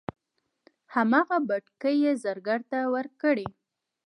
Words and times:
هغه 0.93 1.37
بتکۍ 1.47 1.95
یې 2.03 2.13
زرګر 2.23 2.59
ته 2.71 2.79
ورکړې. 2.93 3.47